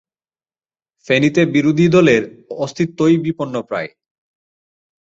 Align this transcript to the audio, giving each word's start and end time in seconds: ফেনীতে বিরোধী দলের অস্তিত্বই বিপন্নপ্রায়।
ফেনীতে 1.07 1.41
বিরোধী 1.45 1.87
দলের 1.87 2.21
অস্তিত্বই 2.57 3.15
বিপন্নপ্রায়। 3.17 3.89